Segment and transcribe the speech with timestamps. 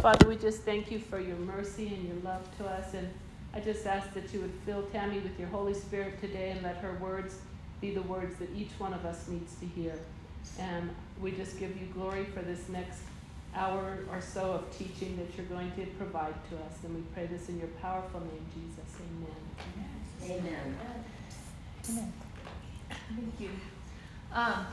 [0.00, 2.94] Father, we just thank you for your mercy and your love to us.
[2.94, 3.06] And
[3.52, 6.78] I just ask that you would fill Tammy with your Holy Spirit today and let
[6.78, 7.36] her words
[7.82, 9.92] be the words that each one of us needs to hear.
[10.58, 10.88] And
[11.20, 13.00] we just give you glory for this next
[13.54, 16.78] hour or so of teaching that you're going to provide to us.
[16.82, 18.94] And we pray this in your powerful name, Jesus.
[20.24, 20.40] Amen.
[20.40, 20.76] Amen.
[21.90, 22.12] Amen.
[22.88, 23.50] Thank you.
[24.32, 24.66] Um,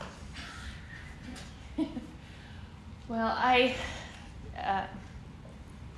[3.08, 3.74] well, I,
[4.58, 4.86] uh,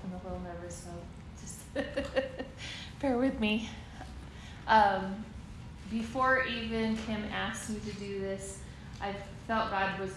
[0.04, 0.90] I'm a little nervous, so
[1.40, 1.88] just
[3.00, 3.68] bear with me.
[4.66, 5.24] Um,
[5.90, 8.58] before even Kim asked me to do this,
[9.00, 9.14] I
[9.46, 10.12] felt God was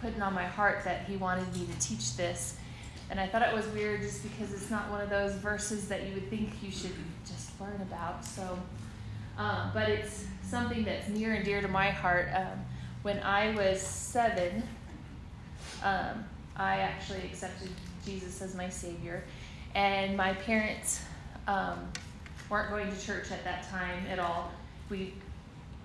[0.00, 2.56] putting on my heart that He wanted me to teach this.
[3.10, 6.06] And I thought it was weird just because it's not one of those verses that
[6.06, 6.92] you would think you should
[7.26, 8.24] just learn about.
[8.24, 8.58] So,
[9.38, 12.28] um, but it's something that's near and dear to my heart.
[12.34, 12.64] Um,
[13.02, 14.62] when I was seven,
[15.82, 16.24] um,
[16.56, 17.70] I actually accepted
[18.04, 19.22] Jesus as my Savior.
[19.74, 21.00] And my parents
[21.46, 21.78] um,
[22.50, 24.50] weren't going to church at that time at all.
[24.90, 25.12] We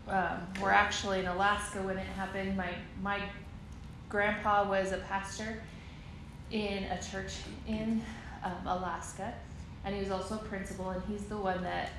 [0.07, 2.55] um, were actually in Alaska when it happened.
[2.57, 2.69] My,
[3.01, 3.21] my
[4.09, 5.61] grandpa was a pastor
[6.51, 7.33] in a church
[7.67, 8.01] in
[8.43, 9.33] um, Alaska,
[9.85, 11.89] and he was also a principal, and he's the one that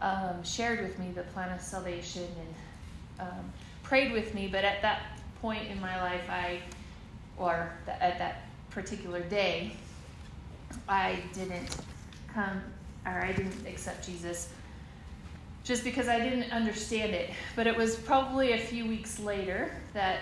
[0.00, 2.24] um, shared with me the plan of salvation
[3.18, 4.48] and um, prayed with me.
[4.50, 5.02] But at that
[5.40, 6.60] point in my life, I,
[7.36, 9.72] or at that particular day,
[10.88, 11.76] I didn't
[12.32, 12.62] come,
[13.04, 14.50] or I didn't accept Jesus
[15.64, 17.30] just because I didn't understand it.
[17.56, 20.20] But it was probably a few weeks later that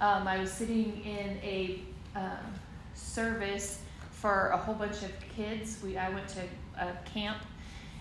[0.00, 1.80] um, I was sitting in a
[2.14, 2.54] um,
[2.94, 5.78] service for a whole bunch of kids.
[5.82, 6.40] We I went to
[6.78, 7.38] a camp,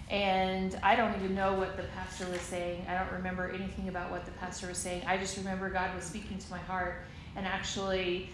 [0.09, 2.85] and I don't even know what the pastor was saying.
[2.89, 5.03] I don't remember anything about what the pastor was saying.
[5.07, 7.03] I just remember God was speaking to my heart,
[7.35, 8.29] and actually.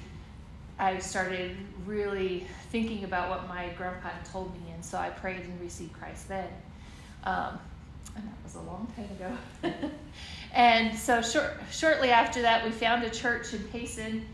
[0.82, 5.62] I started really thinking about what my grandpa told me, and so I prayed and
[5.62, 6.48] received Christ then.
[7.24, 7.60] Um,
[8.16, 9.92] and that was a long time ago.
[10.54, 14.26] and so short, shortly after that, we found a church in Payson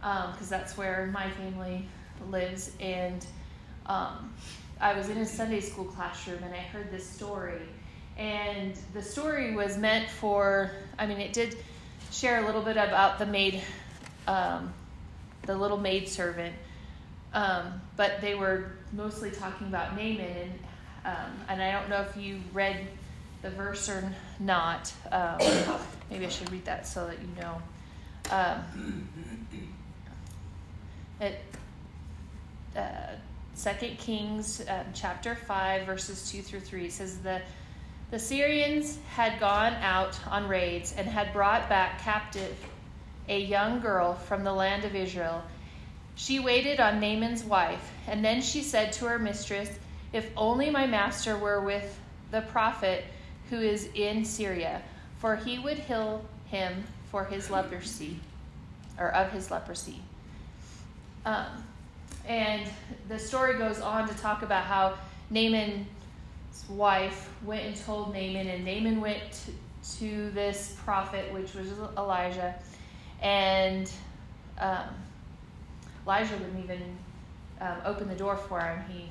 [0.00, 1.86] because um, that's where my family
[2.28, 2.72] lives.
[2.80, 3.24] And
[3.86, 4.34] um,
[4.80, 7.62] I was in a Sunday school classroom and I heard this story.
[8.18, 11.56] And the story was meant for, I mean, it did
[12.10, 13.62] share a little bit about the maid,
[14.26, 14.74] um,
[15.46, 16.54] the little maid servant.
[17.34, 20.20] Um, but they were mostly talking about Naaman.
[20.20, 20.58] And,
[21.04, 22.86] um, and I don't know if you read
[23.42, 24.92] the verse or not.
[25.10, 25.38] Um,
[26.10, 27.62] maybe I should read that so that you know.
[28.30, 29.08] Um,
[31.20, 31.38] it,
[32.76, 33.16] uh,
[33.60, 37.40] 2 Kings um, chapter 5, verses 2 through 3 says, the,
[38.10, 42.56] the Syrians had gone out on raids and had brought back captive
[43.28, 45.42] a young girl from the land of Israel.
[46.14, 49.70] She waited on Naaman's wife, and then she said to her mistress,
[50.12, 51.98] If only my master were with
[52.30, 53.04] the prophet
[53.50, 54.82] who is in Syria,
[55.18, 58.18] for he would heal him for his leprosy,
[58.98, 60.00] or of his leprosy.
[61.24, 61.64] Um,
[62.26, 62.68] and
[63.08, 64.94] the story goes on to talk about how
[65.30, 65.86] Naaman's
[66.68, 72.54] wife went and told Naaman, and Naaman went to, to this prophet, which was Elijah,
[73.22, 73.90] and
[74.58, 74.88] um,
[76.04, 76.82] Elijah wouldn't even
[77.60, 78.82] um, open the door for him.
[78.88, 79.08] He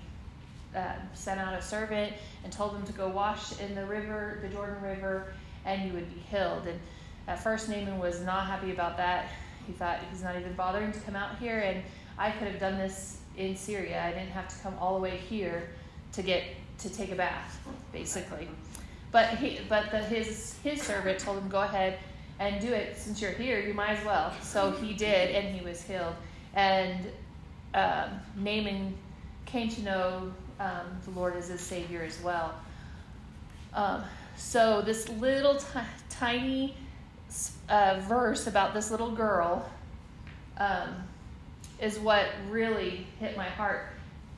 [0.78, 2.14] uh, sent out a servant
[2.44, 5.34] and told him to go wash in the river, the Jordan River,
[5.66, 6.68] and you would be healed.
[6.68, 6.80] And
[7.28, 9.30] at first, Naaman was not happy about that.
[9.66, 11.82] He thought he's not even bothering to come out here, and
[12.18, 14.04] I could have done this in Syria.
[14.04, 15.70] I didn't have to come all the way here
[16.14, 16.44] to get
[16.80, 17.60] to take a bath,
[17.94, 18.50] basically.
[19.12, 22.00] But he, but the, his his servant told him, "Go ahead
[22.42, 22.98] and do it.
[22.98, 26.16] Since you're here, you might as well." So he did, and he was healed.
[26.54, 27.06] And
[27.74, 28.98] um, Naaman
[29.46, 32.54] came to know um, the Lord as his Savior as well.
[33.74, 34.04] Um,
[34.36, 35.80] so, this little t-
[36.10, 36.76] tiny
[37.70, 39.70] uh, verse about this little girl
[40.58, 40.90] um,
[41.80, 43.88] is what really hit my heart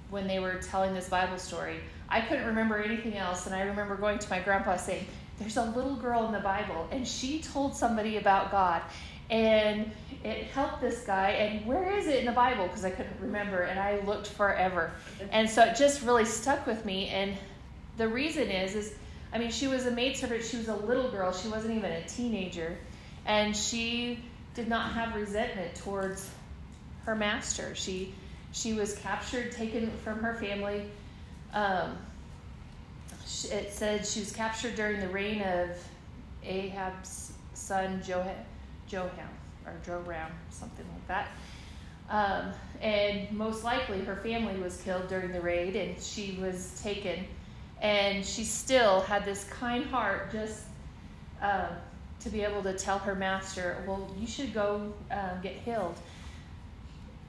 [0.10, 1.78] when they were telling this Bible story.
[2.10, 5.06] I couldn't remember anything else, and I remember going to my grandpa saying,
[5.44, 8.82] There's a little girl in the Bible, and she told somebody about God
[9.30, 9.90] and
[10.24, 12.68] it helped this guy and where is it in the bible?
[12.68, 14.92] Because i couldn't remember and i looked forever.
[15.32, 17.36] And so it just really stuck with me and
[17.98, 18.94] the reason is is
[19.32, 22.04] i mean she was a maidservant she was a little girl she wasn't even a
[22.06, 22.78] teenager
[23.26, 24.20] and she
[24.56, 26.30] did not have resentment towards
[27.06, 27.74] her master.
[27.76, 28.14] She
[28.52, 30.86] she was captured taken from her family
[31.54, 31.98] um,
[33.52, 35.70] it said she was captured during the reign of
[36.44, 38.36] ahab's son Joab
[38.88, 39.30] Joham
[39.66, 41.30] or Joram, something like that.
[42.10, 47.26] Um, and most likely her family was killed during the raid and she was taken.
[47.82, 50.64] And she still had this kind heart just
[51.42, 51.68] uh,
[52.22, 55.98] to be able to tell her master, Well, you should go um, get healed.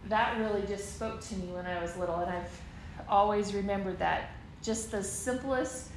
[0.09, 2.61] That really just spoke to me when I was little, and I've
[3.09, 4.31] always remembered that.
[4.65, 5.91] Just the simplest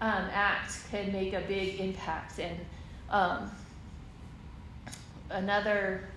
[0.00, 2.38] um, act can make a big impact.
[2.38, 2.56] And
[3.10, 3.50] um,
[5.30, 6.08] another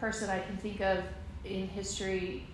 [0.00, 1.02] person I can think of
[1.44, 2.44] in history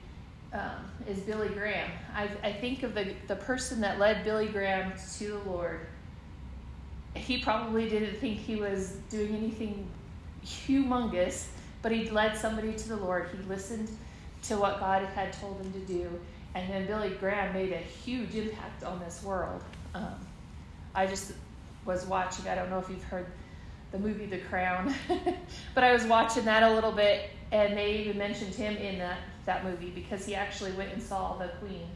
[0.52, 1.90] um, is Billy Graham.
[2.14, 5.80] I, I think of the, the person that led Billy Graham to the Lord.
[7.14, 9.88] He probably didn't think he was doing anything
[10.44, 11.46] humongous,
[11.82, 13.28] but he led somebody to the Lord.
[13.34, 13.88] He listened
[14.44, 16.10] to what God had told him to do.
[16.56, 19.62] And then Billy Graham made a huge impact on this world.
[19.94, 20.14] Um,
[20.94, 21.32] I just
[21.84, 23.26] was watching, I don't know if you've heard
[23.92, 24.94] the movie The Crown,
[25.74, 29.18] but I was watching that a little bit and they even mentioned him in that,
[29.44, 31.86] that movie because he actually went and saw the Queen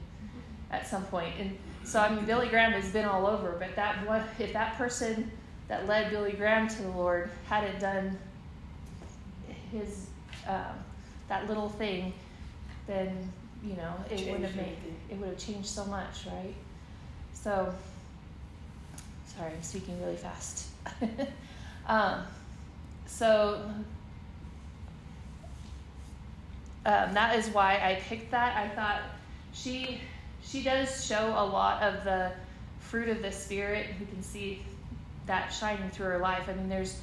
[0.70, 1.32] at some point.
[1.38, 4.76] And so I mean, Billy Graham has been all over, but that one, if that
[4.76, 5.30] person
[5.68, 8.18] that led Billy Graham to the Lord hadn't done
[9.72, 10.06] his
[10.46, 10.76] um,
[11.28, 12.12] that little thing,
[12.86, 13.32] then
[13.64, 14.76] you know it Change would have made
[15.10, 16.54] it would have changed so much, right?
[17.32, 17.72] So
[19.26, 20.66] sorry, I'm speaking really fast.
[21.86, 22.22] um,
[23.06, 23.62] so
[26.86, 28.56] um, that is why I picked that.
[28.56, 29.02] I thought
[29.52, 30.00] she
[30.42, 32.32] she does show a lot of the
[32.78, 33.88] fruit of the spirit.
[34.00, 34.62] You can see
[35.26, 36.48] that shining through her life.
[36.48, 37.00] I mean, there's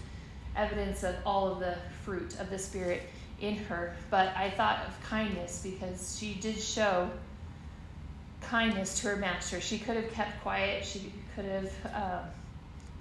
[0.56, 3.04] evidence of all of the fruit of the spirit
[3.42, 3.96] in her.
[4.10, 7.10] But I thought of kindness because she did show
[8.42, 9.60] kindness to her master.
[9.60, 10.86] She could have kept quiet.
[10.86, 12.22] She could have uh,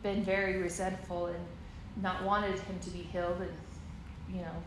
[0.02, 1.44] been very resentful and
[2.02, 3.50] not wanted him to be healed and
[4.34, 4.62] you know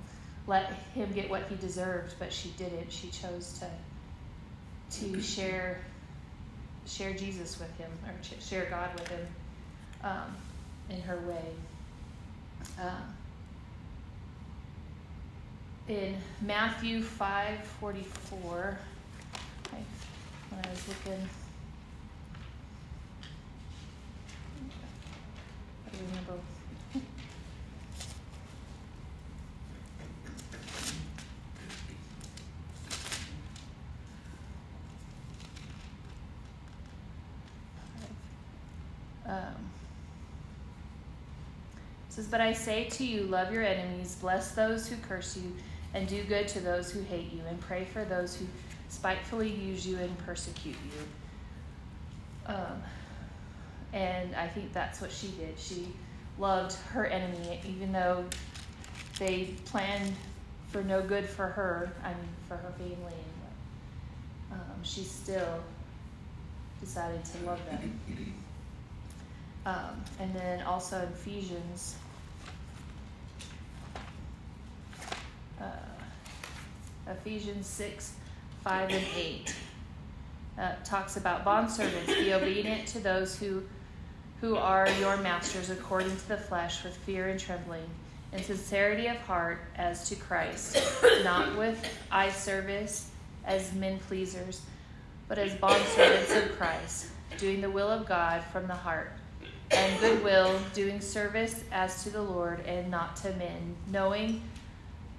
[0.48, 2.92] let him get what he deserved, but she didn't.
[2.92, 3.70] She chose to
[5.00, 5.82] to share
[6.88, 9.28] share Jesus with him or share God with him
[10.04, 10.36] um,
[10.90, 11.46] in her way.
[12.82, 13.16] Um,
[15.90, 18.78] in Matthew five forty four,
[19.72, 21.30] when I was looking.
[25.88, 26.34] I remember
[39.26, 39.70] Um,
[42.10, 45.56] says, But I say to you, love your enemies, bless those who curse you,
[45.94, 48.46] and do good to those who hate you, and pray for those who
[48.90, 52.54] spitefully use you and persecute you.
[52.54, 52.82] Um,
[53.94, 55.58] and I think that's what she did.
[55.58, 55.88] She
[56.38, 58.26] loved her enemy, even though
[59.18, 60.14] they planned
[60.70, 62.96] for no good for her, I mean, for her family.
[64.52, 65.64] And um, she still
[66.80, 68.00] decided to love them.
[69.66, 71.96] Um, and then also Ephesians.
[77.10, 78.14] Ephesians 6,
[78.64, 79.56] 5, and 8
[80.58, 82.08] uh, talks about bondservants.
[82.08, 83.64] Be obedient to those who,
[84.42, 87.90] who are your masters according to the flesh with fear and trembling,
[88.32, 90.78] and sincerity of heart as to Christ,
[91.24, 93.10] not with eye service
[93.46, 94.62] as men pleasers,
[95.28, 97.08] but as bondservants of Christ,
[97.38, 99.12] doing the will of God from the heart
[99.72, 104.42] and goodwill, doing service as to the Lord and not to men, knowing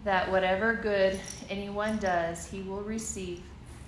[0.04, 3.42] that whatever good anyone does, he will receive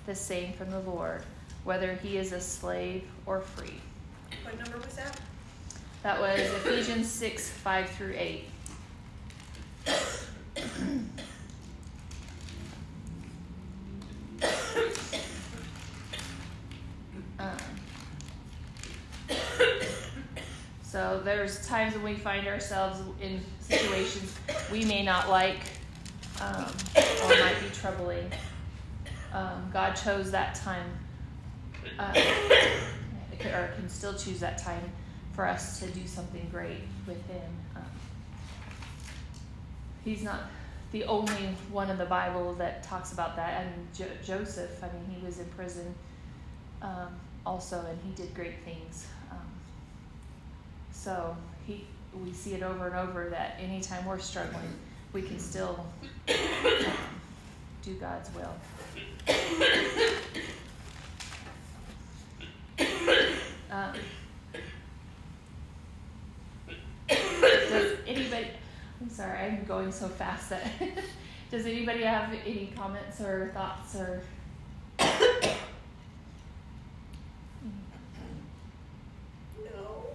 [0.05, 1.23] the same from the Lord,
[1.63, 3.73] whether he is a slave or free.
[4.43, 5.19] What number was that?
[6.03, 8.43] That was Ephesians 6 5 through 8.
[20.93, 24.31] So there's times when we find ourselves in situations
[24.71, 25.71] we may not like um,
[27.33, 28.31] or might be troubling.
[29.33, 30.89] Um, God chose that time,
[31.97, 32.13] uh,
[33.45, 34.91] or can still choose that time
[35.33, 37.51] for us to do something great with Him.
[37.75, 37.83] Um,
[40.03, 40.41] he's not
[40.91, 43.61] the only one in the Bible that talks about that.
[43.61, 45.95] I mean, jo- Joseph, I mean, he was in prison
[46.83, 49.07] um, also, and he did great things.
[51.03, 51.35] So
[51.67, 51.85] he,
[52.23, 54.69] we see it over and over that anytime we're struggling,
[55.11, 55.85] we can still
[56.29, 56.93] um,
[57.83, 58.53] do God's will.
[63.71, 63.93] Um,
[67.09, 68.47] does anybody?
[69.01, 70.65] I'm sorry, I'm going so fast that.
[71.51, 74.23] Does anybody have any comments or thoughts or?
[79.71, 80.05] No.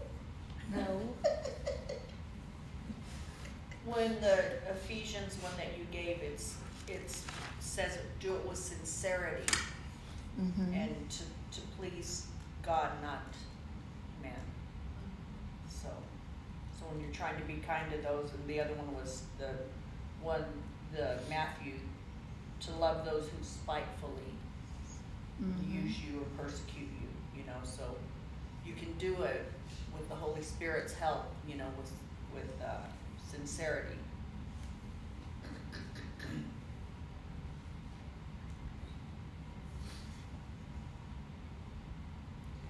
[0.74, 1.00] No.
[3.84, 6.56] When the Ephesians one that you gave, it's,
[6.88, 7.24] it's,
[7.60, 9.44] says do it with sincerity
[10.40, 10.72] Mm-hmm.
[10.72, 11.24] and to,
[11.60, 12.26] to please
[12.64, 13.22] God, not
[14.22, 14.32] man.
[15.68, 15.88] So,
[16.78, 19.50] so when you're trying to be kind to those, and the other one was the
[20.22, 20.44] one,
[20.94, 21.74] the Matthew,
[22.60, 24.34] to love those who spitefully
[25.42, 25.72] Mm-hmm.
[25.72, 27.84] use you or persecute you, you know, so
[28.66, 29.46] you can do it
[29.96, 31.92] with the Holy Spirit's help, you know, with,
[32.34, 32.78] with, uh,
[33.30, 33.94] sincerity.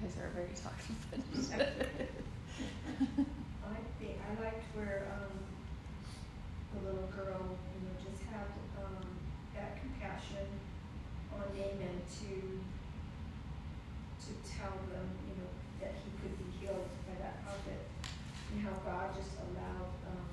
[0.00, 0.98] You guys are very talkative.
[3.64, 5.34] I think, I liked where, um,
[6.74, 7.42] the little girl,
[7.74, 8.46] you know, just had,
[8.78, 9.02] um,
[9.54, 10.46] that compassion
[11.34, 12.30] on Naaman to,
[14.22, 15.50] to tell them, you know,
[15.82, 17.82] that he could be healed by that prophet.
[18.54, 20.30] And how God just allowed, um,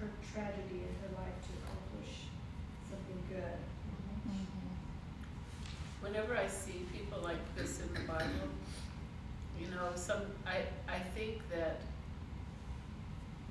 [0.00, 2.26] her tragedy in her life to accomplish
[2.90, 3.58] something good.
[6.00, 8.48] Whenever I see people like this in the Bible,
[9.60, 11.82] you know, some, I, I think that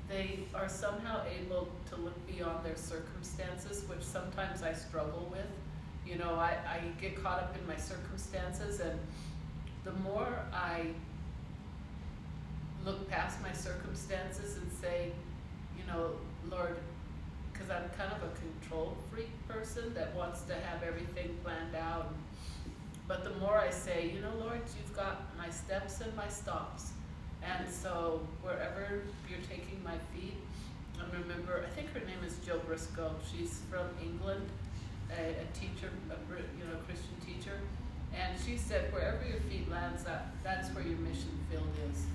[0.10, 5.46] they are somehow able to look beyond their circumstances, which sometimes I struggle with.
[6.06, 9.00] You know, I, I get caught up in my circumstances and
[9.84, 10.88] the more I
[12.86, 15.12] look past my circumstances and say,
[15.78, 16.12] you know,
[16.50, 16.78] Lord,
[17.52, 22.14] because I'm kind of a control freak person that wants to have everything planned out.
[23.08, 26.92] But the more I say, you know, Lord, you've got my steps and my stops.
[27.44, 30.36] And so wherever you're taking my feet,
[31.00, 33.16] I remember, I think her name is Jill Briscoe.
[33.32, 34.48] She's from England,
[35.12, 36.16] a, a teacher, a,
[36.58, 37.58] you know, Christian teacher.
[38.14, 42.06] And she said, wherever your feet lands, that, that's where your mission field is.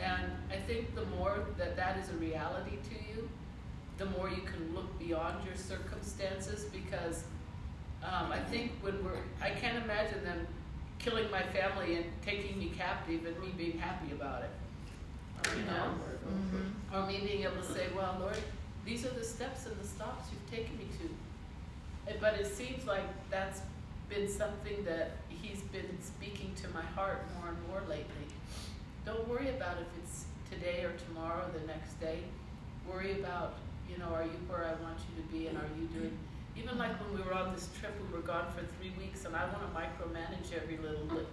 [0.00, 3.28] And I think the more that that is a reality to you,
[3.98, 7.24] the more you can look beyond your circumstances because
[8.04, 10.46] um, I think when we're, I can't imagine them
[10.98, 14.50] killing my family and taking me captive and me being happy about it.
[15.56, 15.94] You know?
[16.28, 16.94] Mm-hmm.
[16.94, 18.36] Or me being able to say, well, Lord,
[18.84, 21.08] these are the steps and the stops you've taken me to.
[22.20, 23.60] But it seems like that's
[24.08, 28.26] been something that He's been speaking to my heart more and more lately.
[29.04, 32.18] Don't worry about if it's today or tomorrow or the next day.
[32.88, 33.54] Worry about,
[33.88, 36.18] you know, are you where I want you to be and are you doing
[36.58, 39.36] even like when we were on this trip, we were gone for three weeks, and
[39.36, 41.26] I want to micromanage every little li-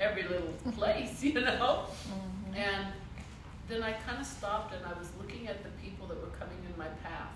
[0.00, 1.86] every little place, you know.
[1.86, 2.54] Mm-hmm.
[2.54, 2.86] And
[3.68, 6.58] then I kind of stopped and I was looking at the people that were coming
[6.68, 7.32] in my path,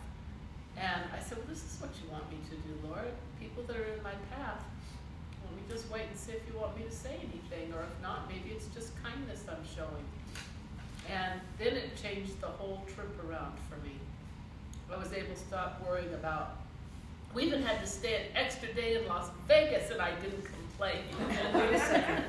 [0.81, 3.11] and I said, "Well, this is what you want me to do, Lord.
[3.41, 4.63] People that are in my path.
[5.45, 8.03] Let me just wait and see if you want me to say anything, or if
[8.03, 10.07] not, maybe it's just kindness I'm showing."
[11.09, 13.97] And then it changed the whole trip around for me.
[14.93, 16.57] I was able to stop worrying about
[17.35, 21.05] we even had to stay an extra day in Las Vegas, and I didn't complain.
[21.55, 22.25] Wait a second.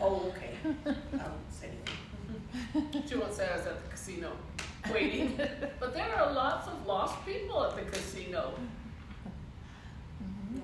[0.00, 0.54] Oh, okay.
[0.86, 1.70] I won't say
[2.74, 3.02] anything.
[3.08, 4.32] she won't say I was at the casino
[4.92, 5.36] waiting,
[5.80, 8.54] but there are lots of lost people at the casino.
[10.22, 10.56] Mm-hmm.
[10.56, 10.62] Yeah.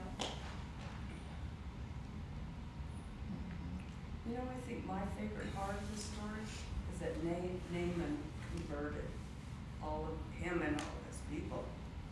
[3.28, 4.30] Mm-hmm.
[4.30, 6.42] You know, I think my favorite part of the story
[6.92, 8.18] is that Na- Naaman
[8.54, 9.08] converted
[9.82, 11.64] all of him and all of his people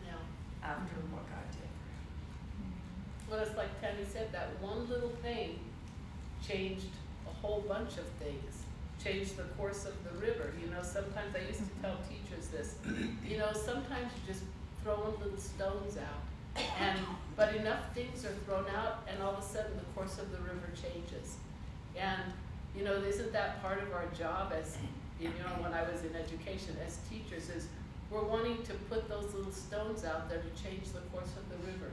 [0.05, 0.13] Yeah.
[0.63, 1.15] after mm-hmm.
[1.15, 2.05] what God did for him.
[2.57, 3.31] Mm-hmm.
[3.31, 5.59] Well, it's like Tammy said, that one little thing
[6.45, 6.87] changed
[7.27, 8.48] a whole bunch of things.
[9.03, 10.53] Changed the course of the river.
[10.61, 12.75] You know, sometimes I used to tell teachers this.
[13.27, 14.43] You know, sometimes you just
[14.83, 16.99] throwing little stones out, and
[17.35, 20.37] but enough things are thrown out, and all of a sudden the course of the
[20.39, 21.37] river changes.
[21.97, 22.33] And
[22.75, 24.77] you know, isn't that part of our job as
[25.19, 27.67] you know, when I was in education as teachers, is
[28.09, 31.57] we're wanting to put those little stones out there to change the course of the
[31.67, 31.91] river.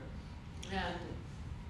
[0.71, 0.99] And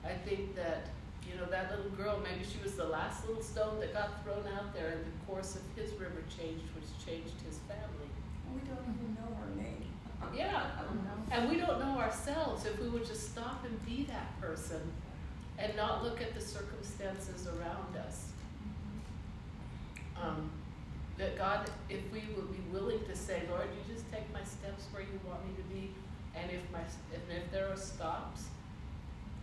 [0.06, 0.88] I think that,
[1.28, 4.46] you know, that little girl, maybe she was the last little stone that got thrown
[4.56, 8.10] out there, and the course of his river changed, which changed his family.
[8.54, 9.84] We don't even know her name.
[10.36, 10.72] Yeah,
[11.32, 14.82] and we don't know ourselves if we would just stop and be that person
[15.60, 18.30] and not look at the circumstances around us.
[20.20, 20.50] Um,
[21.18, 24.86] that God, if we would be willing to say, Lord, you just take my steps
[24.92, 25.92] where you want me to be,
[26.36, 28.46] and if my and if there are stops,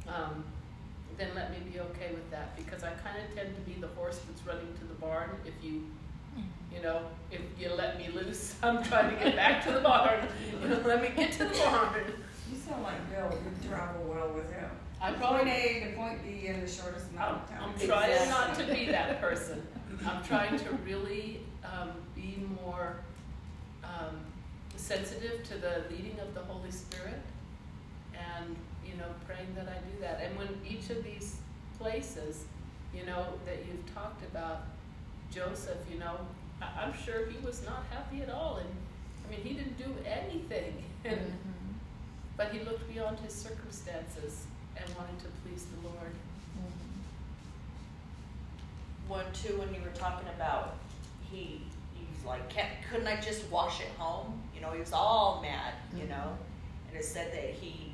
[0.08, 0.44] um,
[1.16, 3.88] then let me be okay with that because I kind of tend to be the
[3.88, 5.30] horse that's running to the barn.
[5.44, 5.85] If you,
[6.75, 10.26] you know, if you let me loose, I'm trying to get back to the barn.
[10.62, 12.04] You know, let me get to the barn.
[12.50, 14.71] You sound like Bill, you travel well with him.
[15.00, 17.62] I'm Point A to point B in the shortest amount of time.
[17.62, 19.66] I'm trying not to be that person.
[20.06, 22.97] I'm trying to really, um, be more,
[23.83, 24.16] um,
[24.76, 27.21] sensitive to the leading of the Holy Spirit.
[28.14, 28.56] And,
[28.94, 30.20] you know, praying that I do that.
[30.24, 31.38] And when each of these
[31.78, 32.44] places,
[32.94, 34.62] you know, that you've talked about,
[35.32, 36.16] Joseph, you know,
[36.62, 38.68] I, I'm sure he was not happy at all and,
[39.26, 40.74] I mean, he didn't do anything.
[41.06, 41.74] And, Mhm.
[42.38, 46.14] but he looked beyond his circumstances and wanted to please the Lord.
[46.56, 46.70] Mhm.
[49.10, 50.76] One, too, when you were talking about,
[51.30, 51.60] he,
[51.94, 54.40] he was like, can't, couldn't I just wash it home?
[54.54, 56.08] You know, he was all mad, you Mhm.
[56.08, 56.38] know?
[56.88, 57.92] And it said that he,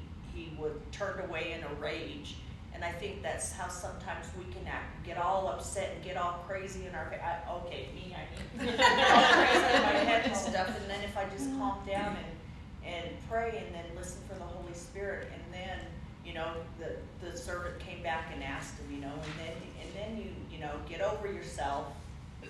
[0.59, 2.37] would turn away in a rage.
[2.75, 6.45] And I think that's how sometimes we can act, get all upset and get all
[6.49, 10.69] crazy in our, I, okay, me, I mean, all crazy in my head and stuff.
[10.81, 14.45] And then if I just calm down and, and pray and then listen for the
[14.45, 15.79] Holy Spirit, and then,
[16.25, 19.91] you know, the, the servant came back and asked him, you know, and then, and
[19.95, 21.89] then you, you know, get over yourself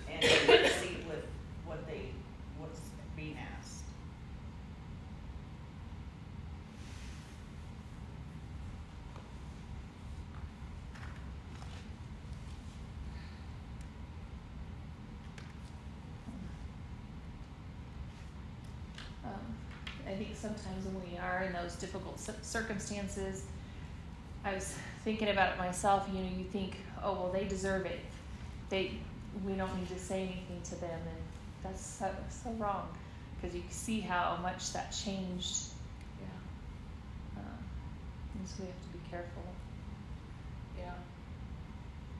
[0.09, 1.25] and see what,
[1.65, 2.11] what they,
[2.57, 2.79] what's
[3.17, 3.83] being asked.
[19.23, 19.31] Um,
[20.11, 23.45] I think sometimes when we are in those difficult circumstances,
[24.43, 24.75] I was
[25.05, 26.07] thinking about it myself.
[26.11, 28.01] You know, you think, oh well, they deserve it.
[28.69, 28.97] They,
[29.45, 31.23] we don't need to say anything to them, and
[31.63, 32.89] that's so, so wrong
[33.39, 35.67] because you see how much that changed.
[36.19, 37.41] Yeah.
[37.41, 39.43] Uh, and so we have to be careful.
[40.77, 40.91] Yeah.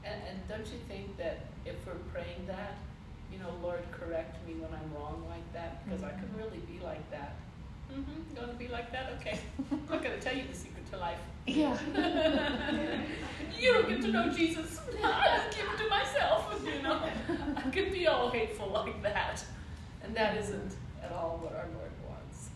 [0.06, 2.76] And, and don't you think that if we're praying that,
[3.32, 6.38] you know, Lord, correct me when I'm wrong like that, because I can mm-hmm.
[6.38, 7.36] really be like that.
[7.92, 9.14] Mm-hmm, gonna be like that?
[9.20, 9.40] Okay.
[9.72, 11.20] I'm not gonna tell you the secret to life.
[11.46, 11.78] Yeah.
[13.60, 14.80] you don't get to know Jesus.
[15.04, 17.02] I just give it to myself, you know.
[17.56, 19.44] I can be all hateful like that.
[20.04, 22.50] And that isn't at all what our Lord wants.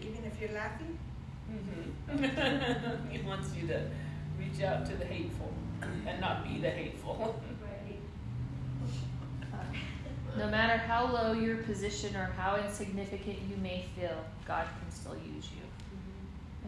[0.00, 0.98] Even if you're laughing?
[1.50, 3.08] Mm-hmm.
[3.10, 3.90] he wants you to
[4.38, 5.52] reach out to the hateful
[6.06, 7.40] and not be the hateful.
[7.62, 7.98] Right.
[10.36, 14.16] No matter how low your position or how insignificant you may feel,
[14.46, 15.62] God can still use you.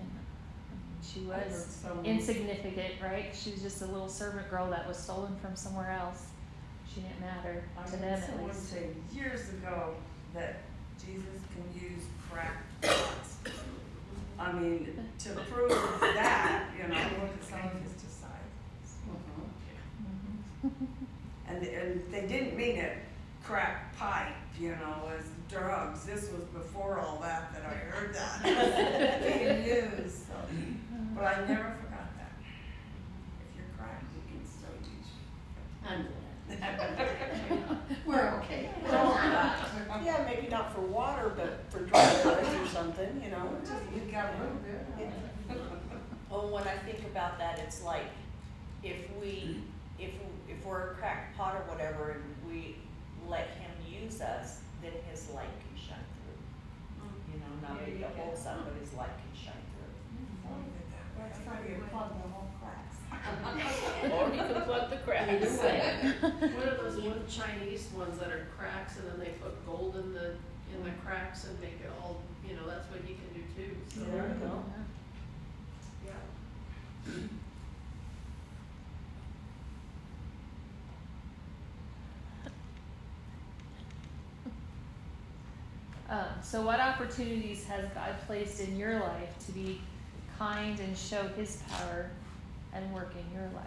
[0.00, 3.34] And I mean, she was someone- insignificant, right?
[3.34, 6.26] She was just a little servant girl that was stolen from somewhere else.
[6.92, 8.70] She didn't matter I to them at someone least.
[8.70, 9.94] say years ago
[10.34, 10.56] that
[10.98, 13.36] Jesus can use cracked pots.
[14.38, 18.96] I mean, to prove that, you know, look at some of his disciples.
[20.66, 20.70] Mhm.
[21.48, 22.98] And, and they didn't mean it
[23.44, 26.04] crack pipe, you know, as drugs.
[26.04, 30.34] This was before all that, that I heard that being used, so.
[31.14, 32.32] But I never forgot that.
[32.40, 35.88] If you're cracked, we can still use you.
[35.88, 37.08] I'm glad.
[38.06, 38.70] We're okay.
[40.04, 43.48] Yeah, maybe not for water, but for dry goods or something, you know.
[43.94, 45.10] You got a little bit.
[45.48, 45.54] huh?
[46.30, 48.06] Well, when I think about that, it's like,
[48.82, 49.60] if we,
[49.98, 50.10] if,
[50.48, 52.76] if we're a cracked pot or whatever, and we
[53.28, 57.04] let him use us, then his light can shine through.
[57.34, 59.92] You know, not maybe a whole sun, but his light can shine through.
[61.18, 62.96] That's how you plug the whole cracks.
[64.10, 65.30] or he can plug the cracks.
[65.30, 66.14] Either way.
[66.56, 70.12] What are those one Chinese ones that are cracks and then they put gold in
[70.14, 70.30] the,
[70.74, 73.76] in the cracks and make it all, you know, that's what you can do too,
[73.88, 74.00] so.
[74.10, 74.62] There you go.
[76.06, 77.12] Yeah.
[86.12, 89.80] Um, so, what opportunities has God placed in your life to be
[90.38, 92.10] kind and show His power
[92.74, 93.64] and work in your life?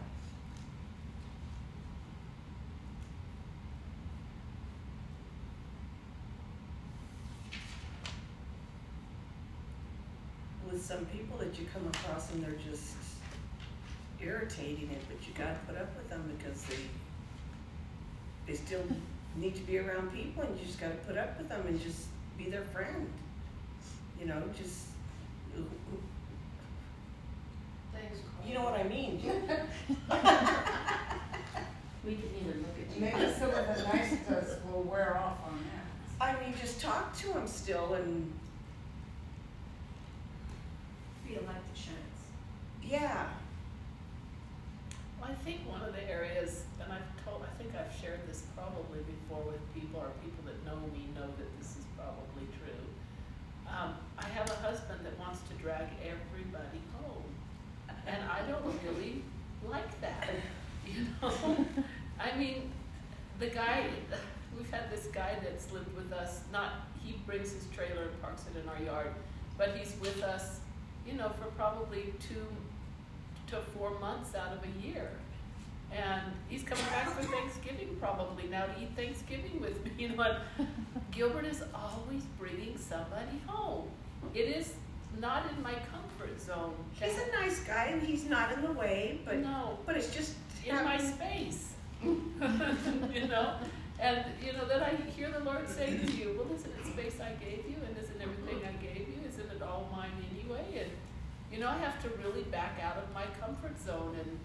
[10.76, 12.96] With some people that you come across and they're just
[14.22, 16.76] irritating it, but you gotta put up with them because they
[18.46, 18.84] they still
[19.38, 22.08] need to be around people and you just gotta put up with them and just
[22.38, 23.08] be their friend.
[24.20, 24.88] You know, just
[27.94, 29.22] Thanks, You know what I mean?
[32.06, 33.02] We didn't even look at you.
[33.02, 36.38] Maybe some of the niceties will wear off on that.
[36.38, 38.32] I mean, just talk to them still and
[41.28, 42.22] Feel like the chance.
[42.90, 43.28] Yeah.
[45.20, 48.44] Well, I think one of the areas, and I've told, I think I've shared this
[48.56, 52.84] probably before with people, or people that know me know that this is probably true.
[53.68, 57.24] um, I have a husband that wants to drag everybody home.
[58.08, 59.24] And I don't really
[59.68, 60.30] like that,
[60.86, 61.66] you know?
[62.20, 62.72] I mean,
[63.40, 63.88] the guy,
[64.56, 68.44] we've had this guy that's lived with us, not, he brings his trailer and parks
[68.54, 69.14] it in our yard,
[69.58, 70.60] but he's with us,
[71.06, 72.46] you know, for probably two
[73.48, 75.10] to four months out of a year.
[75.92, 80.38] And he's coming back for Thanksgiving probably now to eat Thanksgiving with me, you know,
[80.58, 80.68] and
[81.12, 83.88] Gilbert is always bringing somebody home.
[84.34, 84.74] It is
[85.20, 86.74] not in my comfort zone.
[87.00, 90.34] He's a nice guy and he's not in the way, but, No, but it's just.
[90.66, 91.74] in my space.
[92.04, 93.56] you know?
[94.00, 97.22] And you know, then I hear the Lord say to you, Well isn't it space
[97.22, 99.20] I gave you and isn't everything I gave you?
[99.28, 100.82] Isn't it all mine anyway?
[100.82, 100.92] And
[101.56, 104.40] you know, I have to really back out of my comfort zone and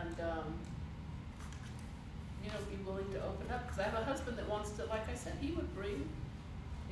[0.00, 0.54] and um,
[2.44, 4.84] you know, be willing to open up because I have a husband that wants to,
[4.86, 6.08] like I said, he would bring,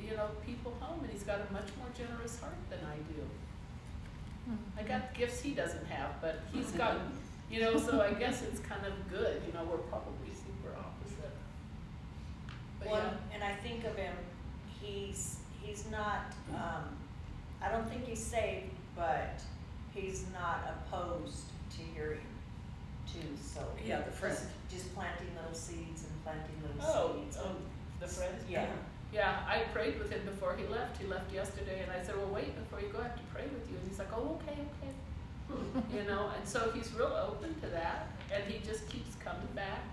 [0.01, 3.23] you know, people home, and he's got a much more generous heart than I do.
[4.77, 6.97] I got gifts he doesn't have, but he's got,
[7.49, 9.41] you know, so I guess it's kind of good.
[9.47, 11.35] You know, we're probably super opposite.
[12.79, 14.15] But Well, yeah, and I think of him,
[14.81, 16.83] he's, he's not, um,
[17.61, 19.41] I don't think he's saved, but
[19.95, 22.29] he's not opposed to hearing
[23.11, 23.61] too, so.
[23.83, 24.37] Yeah, the friend.
[24.37, 27.37] just- Just planting little seeds and planting little oh, oh seeds.
[27.41, 27.55] oh,
[27.99, 28.35] the friend.
[28.47, 28.67] Yeah.
[29.11, 31.01] Yeah, I prayed with him before he left.
[31.01, 32.99] He left yesterday, and I said, "Well, wait before you go.
[32.99, 34.93] I have to pray with you." And he's like, "Oh, okay, okay."
[35.97, 39.83] you know, and so he's real open to that, and he just keeps coming back.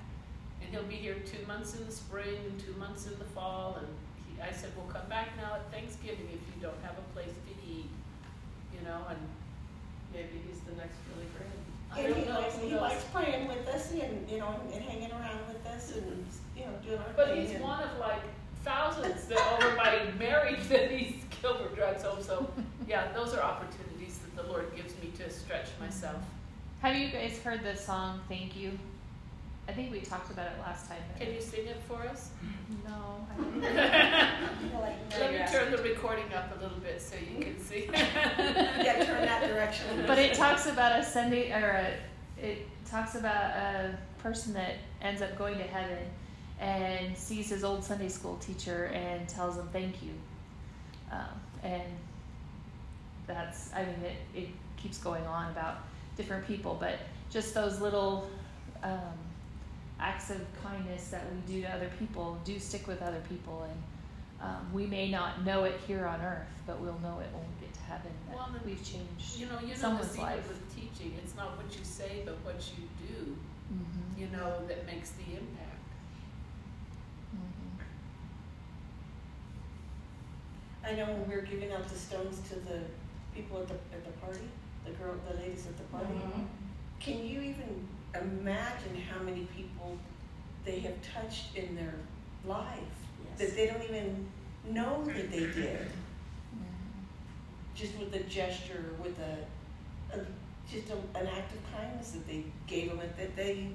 [0.62, 3.78] And he'll be here two months in the spring and two months in the fall.
[3.80, 3.88] And
[4.28, 7.34] he, I said, "We'll come back now at Thanksgiving if you don't have a place
[7.34, 7.90] to eat."
[8.80, 9.18] You know, and
[10.12, 11.52] maybe he's the next Billy Graham.
[11.92, 12.40] I And don't he know.
[12.40, 12.80] likes, he knows?
[12.80, 16.58] likes praying with us and, you know, and hanging around with us and, mm-hmm.
[16.58, 18.22] you know, doing our But he's and- one of like
[18.64, 22.22] thousands that over my marriage that he's Gilbert drugs home.
[22.22, 22.50] So
[22.86, 26.16] yeah, those are opportunities that the Lord gives me to stretch myself.
[26.82, 28.78] Have you guys heard the song Thank You?
[29.68, 30.96] I think we talked about it last time.
[31.18, 32.30] Can you sing it for us?
[32.86, 33.26] No.
[33.30, 33.36] I
[35.10, 35.20] don't.
[35.20, 37.90] Let me turn the recording up a little bit so you can see.
[37.92, 40.04] Yeah, turn that direction.
[40.06, 45.20] but it talks about a Sunday, or a, it talks about a person that ends
[45.20, 45.98] up going to heaven
[46.60, 50.12] and sees his old Sunday school teacher and tells him thank you.
[51.12, 51.82] Um, and
[53.26, 55.78] that's, I mean, it, it keeps going on about
[56.16, 56.98] different people, but
[57.30, 58.30] just those little
[58.82, 59.14] um,
[60.00, 63.64] acts of kindness that we do to other people do stick with other people.
[63.68, 63.82] And
[64.48, 67.66] um, we may not know it here on earth, but we'll know it when we
[67.66, 69.36] get to heaven that Well, and we've changed.
[69.38, 70.48] You know, you know the Someone's secret life.
[70.48, 71.18] with teaching.
[71.22, 73.36] It's not what you say, but what you do.
[73.74, 74.18] Mhm.
[74.20, 75.82] You know that makes the impact.
[77.34, 77.82] Mhm.
[80.84, 82.80] I know when we were giving out the stones to the
[83.34, 84.48] people at the, at the party,
[84.84, 86.46] the girl, the ladies at the party, Mhm.
[87.00, 89.96] can you even imagine how many people
[90.64, 91.94] they have touched in their
[92.44, 92.78] life?
[93.36, 94.26] That they don't even
[94.70, 95.78] know that they did,
[97.74, 100.20] just with a gesture, with a, a
[100.70, 103.68] just a, an act of kindness that they gave them, that they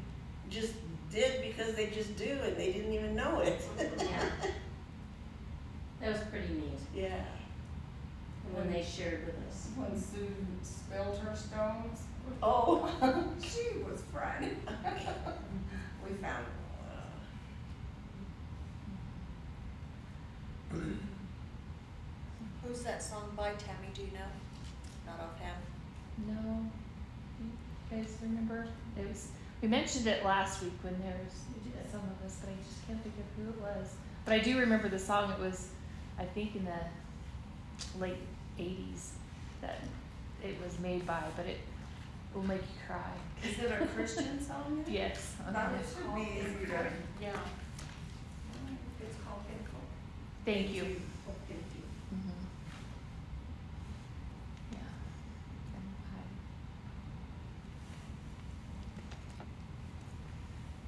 [0.50, 0.74] just
[1.12, 3.62] did because they just do and they didn't even know it.
[3.98, 4.30] Yeah.
[6.02, 7.24] That was pretty neat yeah.
[8.52, 9.70] when they shared with us.
[9.78, 10.28] When Sue
[10.62, 12.02] spilled her stones,
[12.42, 12.90] Oh.
[13.42, 14.58] she was frightened.
[16.04, 16.46] We found
[22.64, 24.26] Who's that song by, Tammy, do you know?
[25.06, 25.62] Not offhand?
[26.28, 26.66] No.
[27.40, 28.68] You guys remember?
[28.98, 29.30] It was
[29.64, 31.34] we mentioned it last week when there was
[31.90, 33.96] some of us, but I just can't think of who it was.
[34.26, 35.32] But I do remember the song.
[35.32, 35.70] It was,
[36.20, 38.18] I think, in the late
[38.60, 39.12] '80s
[39.62, 39.80] that
[40.44, 41.24] it was made by.
[41.38, 41.60] But it
[42.34, 43.12] will make you cry.
[43.44, 44.84] Is it a Christian song?
[44.90, 45.36] Yes.
[45.52, 45.78] That uh-huh.
[45.88, 46.86] should be easy to.
[47.22, 47.32] Yeah.
[49.02, 49.80] It's called Thankful.
[50.46, 50.84] Thank you.
[51.48, 51.84] Thank you.
[52.16, 52.40] Mhm.
[54.72, 54.80] Yeah.
[55.76, 55.86] And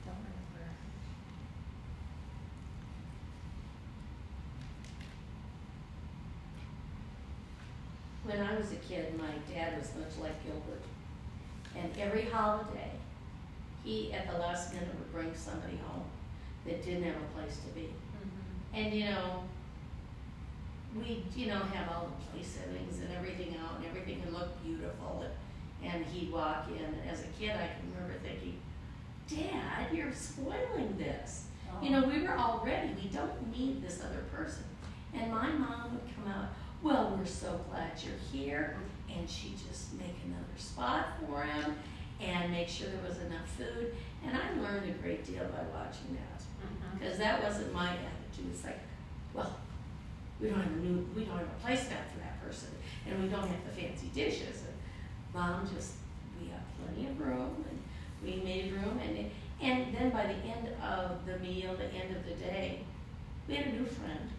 [0.06, 0.66] don't remember.
[8.24, 10.82] When I was a kid, my dad was much like Gilbert.
[11.78, 12.92] And every holiday,
[13.84, 16.04] he at the last minute would bring somebody home
[16.66, 17.88] that didn't have a place to be.
[17.88, 18.76] Mm-hmm.
[18.76, 19.44] And you know,
[20.98, 24.64] we, you know, have all the place settings and everything out and everything would look
[24.64, 28.60] beautiful and, and he'd walk in and as a kid I can remember thinking,
[29.28, 31.46] Dad, you're spoiling this.
[31.82, 32.10] You know, oh.
[32.10, 32.90] we were all ready.
[33.02, 34.64] We don't need this other person.
[35.14, 36.50] And my mom would come out,
[36.82, 38.78] well, we're so glad you're here.
[38.78, 38.95] Mm-hmm.
[39.18, 41.76] And she'd just make another spot for him
[42.22, 43.94] and make sure there was enough food.
[44.26, 46.42] And I learned a great deal by watching that.
[46.66, 47.00] Mhm.
[47.00, 48.52] Because that wasn't my attitude.
[48.52, 48.80] It's like,
[49.34, 49.56] well,
[50.40, 52.70] we don't have a new, we don't have a placemat for that person,
[53.08, 54.64] and we don't have the fancy dishes.
[54.64, 54.74] And
[55.34, 55.94] Mom just,
[56.42, 57.80] we have plenty of room, and
[58.24, 62.26] we made room, and and then by the end of the meal, the end of
[62.26, 62.82] the day,
[63.48, 64.30] we had a new friend,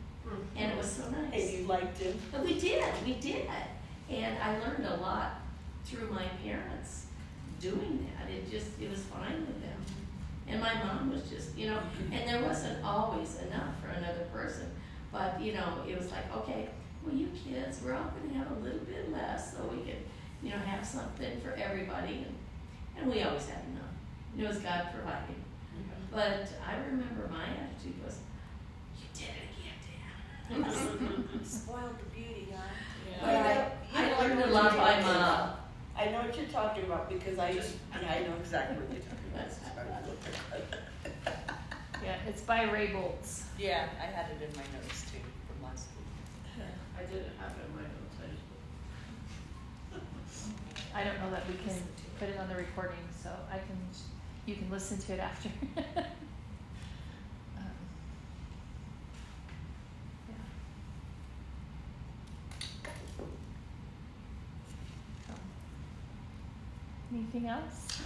[0.55, 1.33] and it was so nice.
[1.33, 2.19] And you liked him?
[2.31, 3.49] But we did, we did,
[4.09, 5.41] and I learned a lot
[5.85, 7.07] through my parents
[7.61, 8.31] doing that.
[8.31, 9.79] It just, it was fine with them.
[10.49, 11.81] And my mom was just, you know,
[12.13, 14.71] and there wasn't always enough for another person.
[15.13, 16.69] But, you know, it was like, okay,
[17.05, 19.99] well, you kids, we're all gonna have a little bit less so we can,
[20.43, 22.27] you know, have something for everybody.
[22.27, 22.35] And,
[22.99, 23.87] and we always had enough.
[24.39, 25.43] It was God providing.
[26.13, 28.19] But I remember my attitude was,
[28.99, 31.47] you did it again, Dad.
[31.47, 32.63] Spoiled the beauty, huh?
[33.21, 33.69] But Yeah.
[33.95, 35.61] I, know, I learned know a what lot you're by talking about.
[35.99, 39.31] I know what you're talking about because I, yeah, I know exactly what you're talking
[39.35, 39.51] about.
[42.05, 43.43] Yeah, it's by Ray Boltz.
[43.59, 46.07] Yeah, I had it in my notes too from last week.
[46.99, 48.45] I didn't have it in my notes, I just.
[50.95, 51.77] I don't know that we can
[52.19, 53.77] put it on the recording, so I can,
[54.47, 55.51] you can listen to it after.
[67.17, 67.99] Anything else?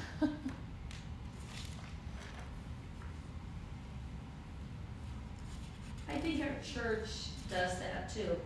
[6.09, 7.09] I think our church
[7.51, 8.37] does that too.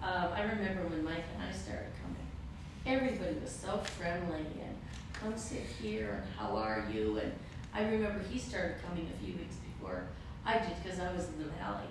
[0.00, 2.28] Um, I remember when Mike and I started coming,
[2.86, 4.76] everybody was so friendly and
[5.12, 7.18] come sit here and how are you?
[7.18, 7.32] And
[7.74, 10.04] I remember he started coming a few weeks before
[10.46, 11.88] I did because I was in the valley.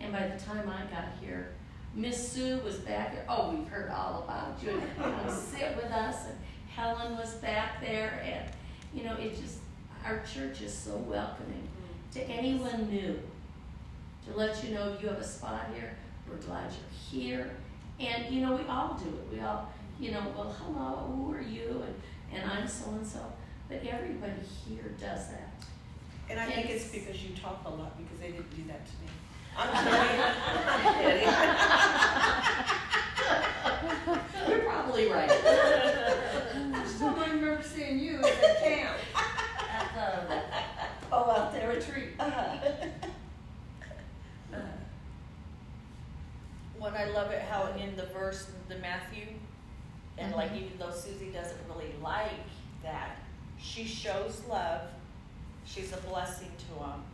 [0.00, 1.54] And by the time I got here,
[1.94, 3.24] Miss Sue was back there.
[3.26, 4.70] Oh, we've heard all about you.
[4.72, 6.26] And come sit with us.
[6.26, 6.36] And
[6.74, 8.22] Helen was back there.
[8.24, 8.50] And,
[8.94, 9.58] you know, it just,
[10.04, 12.14] our church is so welcoming mm.
[12.14, 13.18] to anyone new
[14.26, 15.96] to let you know you have a spot here.
[16.28, 17.50] We're glad you're here.
[17.98, 19.32] And, you know, we all do it.
[19.32, 21.82] We all, you know, well, hello, who are you?
[21.84, 23.20] And, and I'm so and so.
[23.68, 24.32] But everybody
[24.68, 25.52] here does that.
[26.28, 27.04] And I think it's Yes.
[27.04, 29.08] because you talk a lot, because they didn't do that to me.
[29.58, 30.20] I'm kidding.
[30.66, 31.28] I'm kidding.
[34.48, 35.30] You're probably right.
[35.30, 38.96] I still remember seeing you at camp.
[39.16, 40.42] At the
[41.12, 41.59] Oh, out there.
[41.74, 42.10] Retreat.
[44.52, 44.58] Uh-huh.
[46.78, 49.26] When I love it how in the verse, the Matthew,
[50.18, 50.62] and like Mhm.
[50.64, 52.48] even though Susie doesn't really like
[52.82, 53.18] that,
[53.58, 54.88] she shows love,
[55.66, 57.04] she's a blessing to them,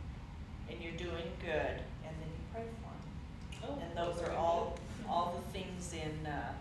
[0.69, 3.69] and you're doing good, and then you pray for them.
[3.69, 5.09] Oh, And those are all, good.
[5.09, 6.53] all the things in, uh,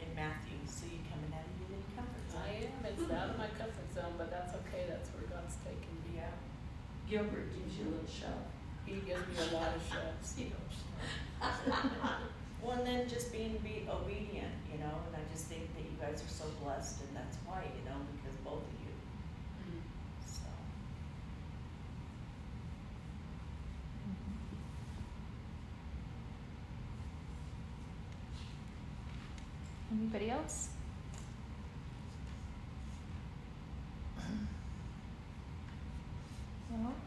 [0.00, 2.42] in Matthew, so you come in out of your comfort zone.
[2.44, 5.95] I am, it's out of my comfort zone, but that's okay, that's where God's taking.
[7.08, 8.46] Gilbert gives you a little shove.
[8.84, 10.34] He gives me a lot of shoves.
[10.38, 11.48] You know.
[12.62, 15.96] Well, and then just being be obedient, you know, and I just think that you
[16.00, 18.90] guys are so blessed, and that's why, you know, because both of you,
[20.26, 20.48] so.
[29.92, 30.70] Anybody else?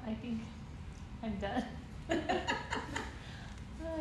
[0.10, 0.39] I think
[1.22, 1.63] I'm done.
[2.10, 2.15] I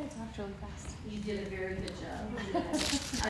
[0.08, 0.96] talked really fast.
[1.06, 2.64] You did a very good job.